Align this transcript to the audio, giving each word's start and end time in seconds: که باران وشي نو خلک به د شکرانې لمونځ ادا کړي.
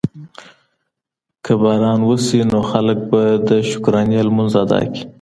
که 1.43 1.53
باران 1.61 1.99
وشي 2.07 2.41
نو 2.51 2.59
خلک 2.71 2.99
به 3.09 3.21
د 3.47 3.49
شکرانې 3.69 4.19
لمونځ 4.27 4.53
ادا 4.63 4.79
کړي. 4.91 5.03